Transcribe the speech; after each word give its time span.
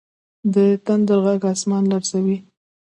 د 0.53 0.55
تندر 0.85 1.19
ږغ 1.33 1.43
اسمان 1.55 1.83
لړزوي. 1.91 2.37